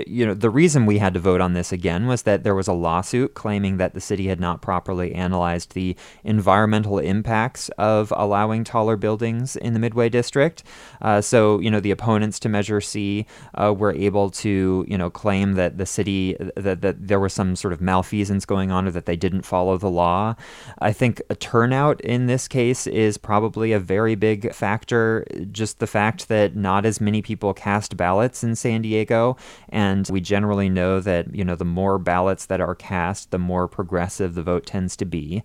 [0.08, 2.68] you know, the reason we had to vote on this again was that there was
[2.68, 8.64] a lawsuit claiming that the city had not properly analyzed the environmental impacts of allowing
[8.64, 10.64] taller buildings in the Midway District.
[11.02, 15.10] Uh, so, you know, the opponents to Measure C uh, were able to, you know,
[15.10, 18.92] claim that the city, that, that there was some sort of malfeasance going on or
[18.92, 20.36] that they didn't follow the law.
[20.80, 25.26] I think a turnout in this case is probably a very big factor.
[25.52, 29.36] Just the fact that not as many people cast ballots in San Diego.
[29.70, 33.40] And and we generally know that, you know, the more ballots that are cast, the
[33.40, 35.42] more progressive the vote tends to be.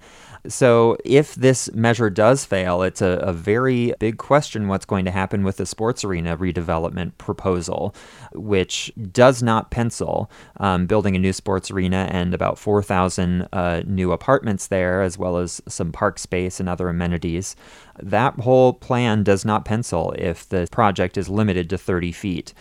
[0.46, 5.10] So, if this measure does fail, it's a, a, very big question what's going to
[5.10, 7.94] happen with the sports arena redevelopment proposal,
[8.32, 14.12] which does not pencil um, building a new sports arena and about 4,000 uh, new
[14.12, 17.56] apartments there, as well as some park space and other amenities.
[18.00, 22.54] That whole plan does not pencil if the project is limited to 30 feet.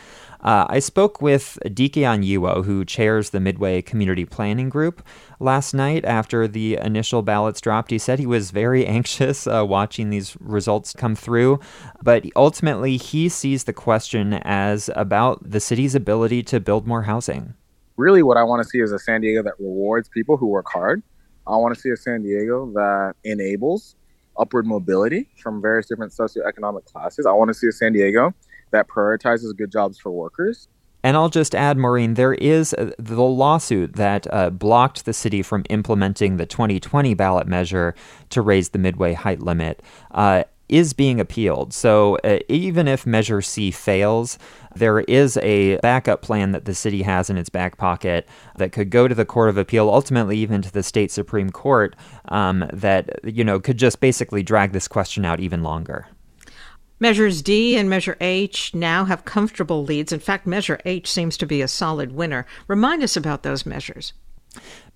[0.46, 5.04] Uh, I spoke with Dike Anyiwo, who chairs the Midway Community Planning Group,
[5.40, 7.90] last night after the initial ballots dropped.
[7.90, 11.60] He said he was very anxious uh, watching these results come through,
[12.04, 17.56] but ultimately he sees the question as about the city's ability to build more housing.
[17.98, 20.68] Really, what I want to see is a San Diego that rewards people who work
[20.72, 21.02] hard.
[21.48, 23.96] I want to see a San Diego that enables
[24.38, 27.26] upward mobility from various different socioeconomic classes.
[27.26, 28.36] I want to see a San Diego
[28.76, 30.68] that prioritizes good jobs for workers.
[31.04, 35.44] And I'll just add, Maureen, there is uh, the lawsuit that uh, blocked the city
[35.44, 37.94] from implementing the 2020 ballot measure
[38.32, 39.84] to raise the midway height limit.
[40.12, 41.74] Uh, is being appealed.
[41.74, 44.40] So uh, even if Measure C fails,
[44.76, 48.90] there is a backup plan that the city has in its back pocket that could
[48.90, 51.96] go to the Court of Appeal, ultimately even to the state Supreme Court,
[52.30, 56.08] um, that you know could just basically drag this question out even longer.
[57.06, 60.12] Measures D and Measure H now have comfortable leads.
[60.12, 62.48] In fact, Measure H seems to be a solid winner.
[62.68, 64.14] Remind us about those measures.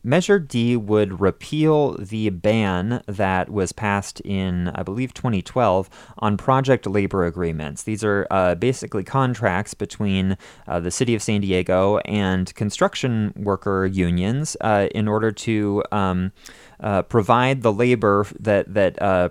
[0.03, 5.88] Measure D would repeal the ban that was passed in, I believe, 2012
[6.18, 7.84] on project labor agreements.
[7.84, 10.36] These are uh, basically contracts between
[10.68, 16.32] uh, the city of San Diego and construction worker unions uh, in order to um,
[16.80, 19.30] uh, provide the labor that that uh,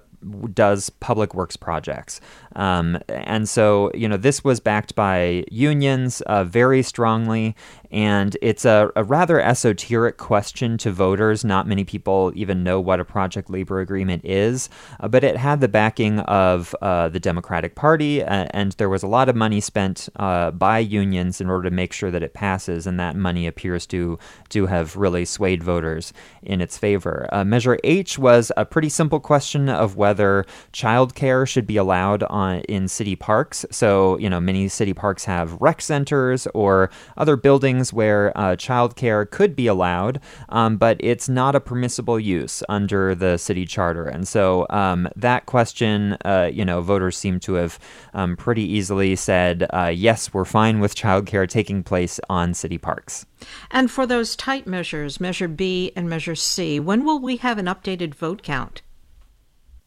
[0.52, 2.20] does public works projects.
[2.56, 7.54] Um, and so, you know, this was backed by unions uh, very strongly,
[7.90, 11.44] and it's a, a, rather esoteric question to voters.
[11.44, 14.68] Not many people even know what a project labor agreement is,
[15.00, 19.06] uh, but it had the backing of uh, the Democratic Party, and there was a
[19.06, 22.86] lot of money spent uh, by unions in order to make sure that it passes,
[22.86, 24.18] and that money appears to
[24.50, 27.28] to have really swayed voters in its favor.
[27.32, 32.22] Uh, Measure H was a pretty simple question of whether childcare should be allowed
[32.68, 33.66] in city parks.
[33.70, 39.28] So, you know, many city parks have rec centers or other buildings where uh, childcare
[39.30, 44.06] could be allowed, um, but it's not a permissible use under the city charter.
[44.06, 47.78] And so um, that question, uh, you know, voters seem to have
[48.14, 53.26] um, pretty easily said, uh, yes, we're fine with childcare taking place on city parks.
[53.70, 57.66] And for those tight measures, Measure B and Measure C, when will we have an
[57.66, 58.82] updated vote count?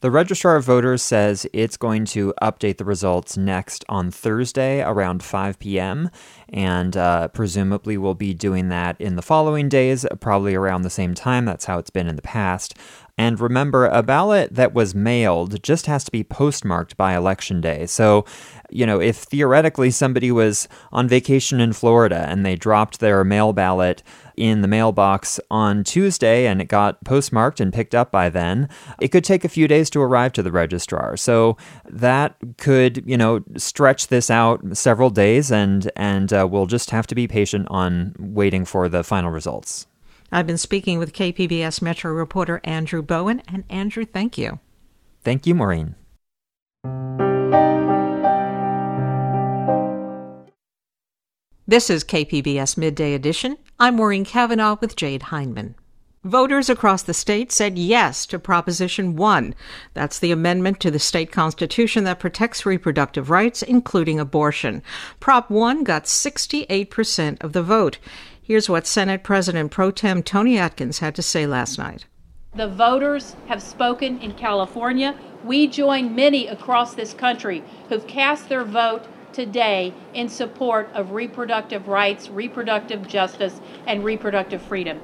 [0.02, 5.22] The Registrar of Voters says it's going to update the results next on Thursday around
[5.22, 6.10] 5 p.m.,
[6.50, 11.14] and uh, presumably will be doing that in the following days, probably around the same
[11.14, 11.46] time.
[11.46, 12.74] That's how it's been in the past.
[13.18, 17.86] And remember, a ballot that was mailed just has to be postmarked by election day.
[17.86, 18.26] So,
[18.70, 23.54] you know, if theoretically somebody was on vacation in Florida and they dropped their mail
[23.54, 24.02] ballot
[24.38, 29.10] in the mailbox on Tuesday and it got postmarked and picked up by then, it
[29.10, 31.16] could take a few days to arrive to the registrar.
[31.18, 31.58] So
[31.90, 37.08] that could, you know, stretch this out several days and and uh, we'll just have
[37.08, 39.86] to be patient on waiting for the final results.
[40.32, 43.42] I've been speaking with KPBS Metro reporter Andrew Bowen.
[43.48, 44.60] And Andrew, thank you.
[45.24, 45.96] Thank you, Maureen.
[51.68, 53.58] This is KPBS Midday Edition.
[53.80, 55.76] I'm Maureen Cavanaugh with Jade Hindman.
[56.24, 59.56] Voters across the state said yes to Proposition 1.
[59.96, 64.84] That's the amendment to the state constitution that protects reproductive rights, including abortion.
[65.20, 67.98] Prop 1 got 68% of the vote.
[68.52, 72.06] Here's what Senate President Pro Tem Toni Atkins had to say last night.
[72.54, 75.18] The voters have spoken in California.
[75.46, 81.88] We join many across this country who've cast their vote today in support of reproductive
[81.88, 85.00] rights, reproductive justice, and reproductive freedom.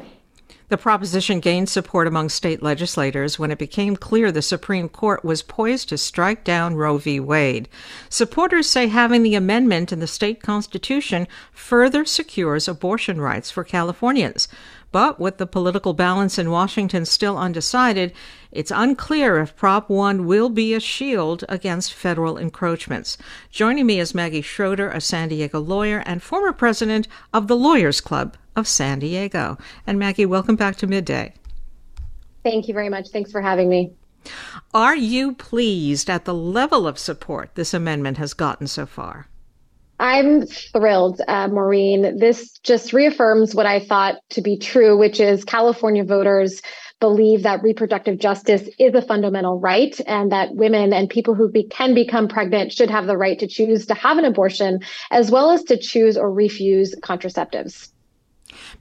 [0.70, 5.42] The proposition gained support among state legislators when it became clear the Supreme Court was
[5.42, 7.22] poised to strike down Roe v.
[7.22, 7.70] Wade.
[8.10, 14.50] Supporters say having the amendment in the state constitution further secures abortion rights for Californians.
[14.92, 18.12] But with the political balance in Washington still undecided,
[18.52, 23.18] it's unclear if Prop 1 will be a shield against federal encroachments.
[23.52, 28.02] Joining me is Maggie Schroeder, a San Diego lawyer and former president of the Lawyers
[28.02, 29.58] Club of San Diego.
[29.86, 31.34] And Maggie, welcome back to Midday.
[32.44, 33.10] Thank you very much.
[33.10, 33.92] Thanks for having me.
[34.74, 39.28] Are you pleased at the level of support this amendment has gotten so far?
[40.00, 42.20] I'm thrilled, uh, Maureen.
[42.20, 46.62] This just reaffirms what I thought to be true, which is California voters
[47.00, 51.64] believe that reproductive justice is a fundamental right and that women and people who be,
[51.64, 54.80] can become pregnant should have the right to choose to have an abortion
[55.12, 57.90] as well as to choose or refuse contraceptives.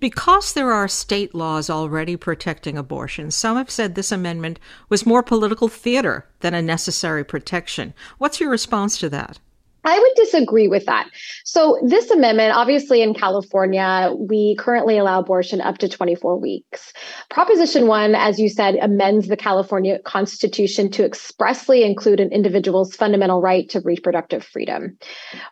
[0.01, 4.59] Because there are state laws already protecting abortion, some have said this amendment
[4.89, 7.93] was more political theater than a necessary protection.
[8.19, 9.39] What's your response to that?
[9.87, 11.09] I would disagree with that.
[11.45, 16.93] So, this amendment, obviously in California, we currently allow abortion up to 24 weeks.
[17.31, 23.41] Proposition 1, as you said, amends the California Constitution to expressly include an individual's fundamental
[23.41, 24.99] right to reproductive freedom.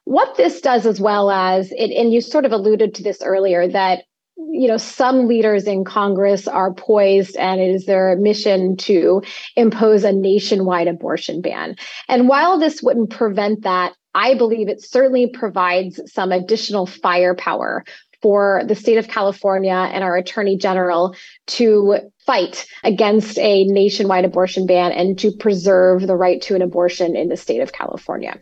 [0.03, 3.69] What this does, as well as, it, and you sort of alluded to this earlier,
[3.69, 4.03] that
[4.37, 9.23] you know some leaders in congress are poised and it is their mission to
[9.55, 11.77] impose a nationwide abortion ban
[12.09, 17.85] and while this wouldn't prevent that I believe it certainly provides some additional firepower
[18.23, 21.15] for the state of California and our attorney general
[21.47, 27.17] to fight against a nationwide abortion ban and to preserve the right to an abortion
[27.17, 28.39] in the state of California.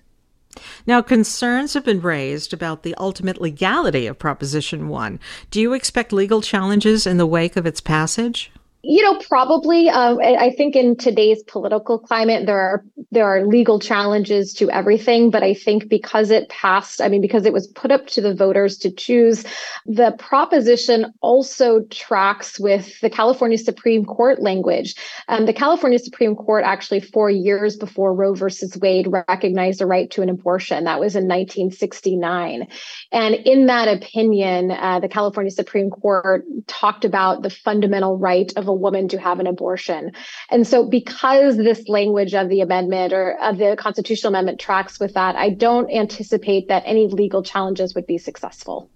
[0.87, 5.19] Now, concerns have been raised about the ultimate legality of Proposition 1.
[5.51, 8.53] Do you expect legal challenges in the wake of its passage?
[8.85, 9.89] You know, probably.
[9.89, 15.31] Um, I think in today's political climate, there are there are legal challenges to everything.
[15.31, 18.35] But I think because it passed, I mean, because it was put up to the
[18.35, 19.45] voters to choose,
[19.87, 24.97] the proposition also tracks with the California Supreme Court language.
[25.29, 30.11] Um, the California Supreme Court actually, four years before Roe versus Wade, recognized the right
[30.11, 30.85] to an abortion.
[30.85, 32.67] That was in 1969,
[33.13, 38.72] and in that opinion, uh, the California Supreme Court talked about the fundamental right of
[38.73, 40.13] a woman to have an abortion.
[40.51, 45.15] And so, because this language of the amendment or of the constitutional amendment tracks with
[45.15, 48.89] that, I don't anticipate that any legal challenges would be successful.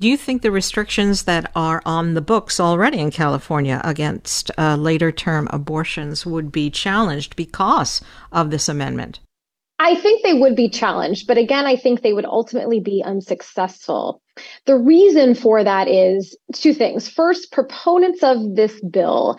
[0.00, 4.76] Do you think the restrictions that are on the books already in California against uh,
[4.76, 8.00] later term abortions would be challenged because
[8.30, 9.18] of this amendment?
[9.80, 14.20] I think they would be challenged, but again, I think they would ultimately be unsuccessful.
[14.66, 17.08] The reason for that is two things.
[17.08, 19.38] First, proponents of this bill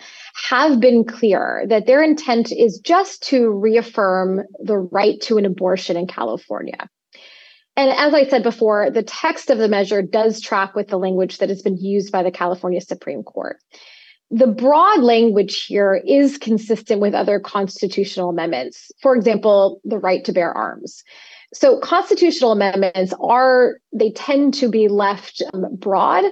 [0.50, 5.98] have been clear that their intent is just to reaffirm the right to an abortion
[5.98, 6.90] in California.
[7.76, 11.38] And as I said before, the text of the measure does track with the language
[11.38, 13.58] that has been used by the California Supreme Court
[14.32, 18.92] the broad language here is consistent with other constitutional amendments.
[19.02, 21.04] For example, the right to bear arms.
[21.52, 26.26] So constitutional amendments are, they tend to be left um, broad,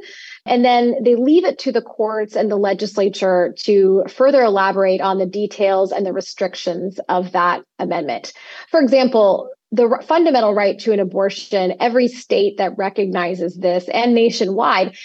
[0.46, 5.18] and then they leave it to the courts and the legislature to further elaborate on
[5.18, 8.32] the details and the restrictions of that amendment.
[8.70, 14.96] For example, the fundamental right to an abortion, every state that recognizes this and nationwide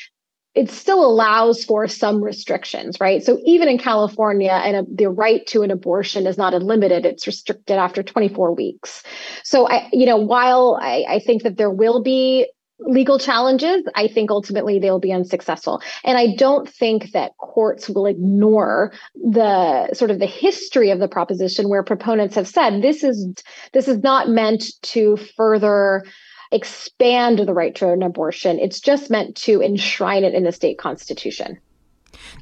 [0.54, 3.22] it still allows for some restrictions, right?
[3.22, 7.78] So even in California, and the right to an abortion is not unlimited; it's restricted
[7.78, 9.02] after 24 weeks.
[9.44, 12.46] So I, you know, while I, I think that there will be
[12.86, 15.80] legal challenges, I think ultimately they'll be unsuccessful.
[16.04, 21.08] And I don't think that courts will ignore the sort of the history of the
[21.08, 23.34] proposition where proponents have said this is
[23.72, 26.04] this is not meant to further
[26.52, 28.58] expand the right to an abortion.
[28.58, 31.58] It's just meant to enshrine it in the state constitution.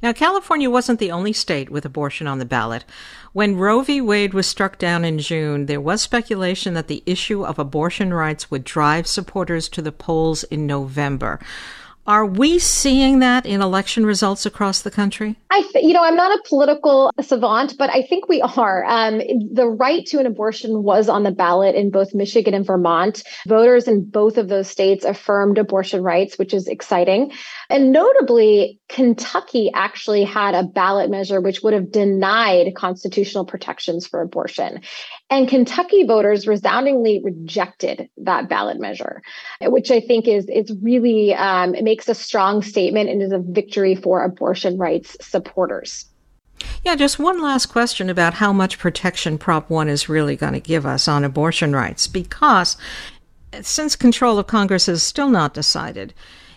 [0.02, 2.84] Now, California wasn't the only state with abortion on the ballot.
[3.32, 4.00] When Roe v.
[4.00, 8.50] Wade was struck down in June, there was speculation that the issue of abortion rights
[8.50, 11.38] would drive supporters to the polls in November.
[12.07, 15.36] Are we seeing that in election results across the country?
[15.51, 18.84] I, th- you know, I'm not a political savant, but I think we are.
[18.84, 19.18] Um,
[19.53, 23.22] the right to an abortion was on the ballot in both Michigan and Vermont.
[23.46, 27.32] Voters in both of those states affirmed abortion rights, which is exciting.
[27.68, 34.20] And notably, Kentucky actually had a ballot measure which would have denied constitutional protections for
[34.20, 34.80] abortion.
[35.28, 39.22] And Kentucky voters resoundingly rejected that ballot measure,
[39.62, 43.97] which I think is is really um, makes a strong statement and is a victory
[43.97, 46.07] for abortion rights supporters.
[46.84, 50.61] Yeah, just one last question about how much protection Prop 1 is really going to
[50.61, 52.76] give us on abortion rights, because
[53.61, 56.14] since control of Congress is still not decided,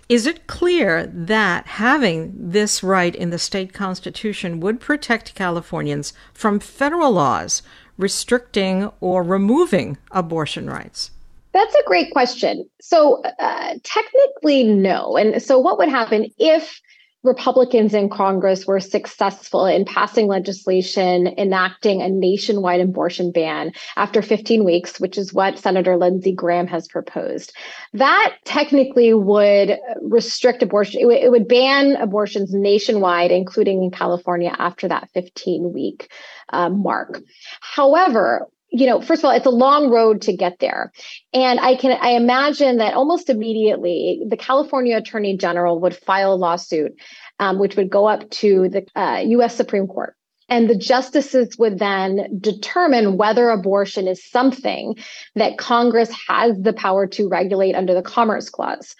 [0.08, 6.60] is it clear that having this right in the state constitution would protect Californians from
[6.60, 7.64] federal laws
[7.98, 11.10] restricting or removing abortion rights?
[11.54, 12.68] That's a great question.
[12.82, 15.18] So, uh, technically, no.
[15.18, 16.82] And so, what would happen if
[17.24, 24.66] Republicans in Congress were successful in passing legislation enacting a nationwide abortion ban after 15
[24.66, 27.54] weeks, which is what Senator Lindsey Graham has proposed.
[27.94, 34.54] That technically would restrict abortion, it, w- it would ban abortions nationwide, including in California,
[34.58, 36.12] after that 15 week
[36.50, 37.22] uh, mark.
[37.62, 40.92] However, you know, first of all, it's a long road to get there.
[41.32, 46.36] And I can I imagine that almost immediately the California Attorney General would file a
[46.36, 46.94] lawsuit,
[47.40, 50.16] um, which would go up to the uh, US Supreme Court.
[50.50, 54.96] And the justices would then determine whether abortion is something
[55.36, 58.96] that Congress has the power to regulate under the Commerce Clause.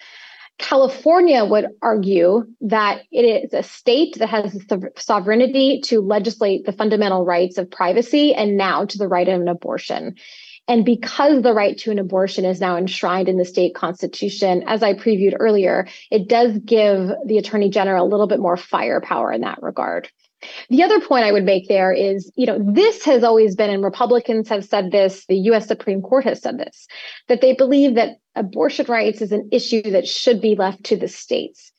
[0.58, 6.72] California would argue that it is a state that has the sovereignty to legislate the
[6.72, 10.14] fundamental rights of privacy and now to the right of an abortion.
[10.66, 14.82] And because the right to an abortion is now enshrined in the state constitution, as
[14.82, 19.42] I previewed earlier, it does give the attorney general a little bit more firepower in
[19.42, 20.08] that regard.
[20.70, 23.84] The other point I would make there is, you know, this has always been, and
[23.84, 26.86] Republicans have said this, the US Supreme Court has said this,
[27.28, 31.08] that they believe that abortion rights is an issue that should be left to the
[31.08, 31.70] states.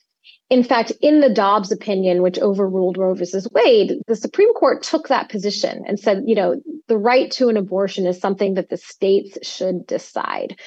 [0.50, 5.08] In fact, in the Dobbs opinion, which overruled Roe versus Wade, the Supreme Court took
[5.08, 8.78] that position and said, you know, the right to an abortion is something that the
[8.78, 10.60] states should decide.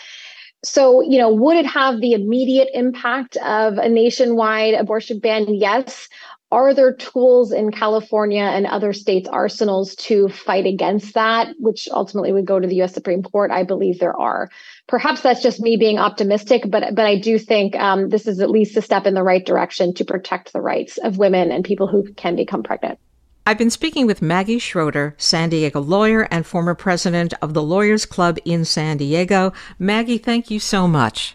[0.64, 5.55] So, you know, would it have the immediate impact of a nationwide abortion ban?
[5.55, 6.09] Yes.
[6.51, 12.32] Are there tools in California and other states' arsenals to fight against that, which ultimately
[12.32, 13.51] would go to the US Supreme Court?
[13.51, 14.49] I believe there are.
[14.86, 18.49] Perhaps that's just me being optimistic, but, but I do think um, this is at
[18.49, 21.86] least a step in the right direction to protect the rights of women and people
[21.86, 22.99] who can become pregnant.
[23.44, 28.07] I've been speaking with Maggie Schroeder, San Diego lawyer and former president of the Lawyers
[28.07, 29.53] Club in San Diego.
[29.78, 31.34] Maggie, thank you so much.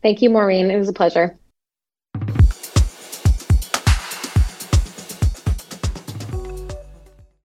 [0.00, 0.70] Thank you, Maureen.
[0.70, 1.36] It was a pleasure.